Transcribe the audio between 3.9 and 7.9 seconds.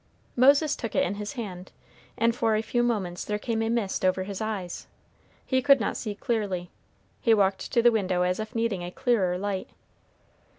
over his eyes, he could not see clearly. He walked to